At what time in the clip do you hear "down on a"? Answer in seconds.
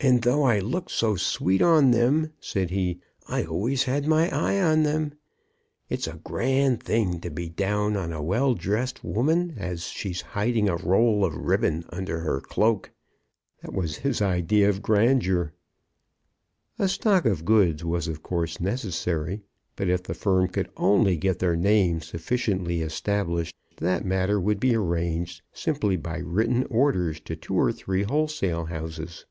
7.48-8.22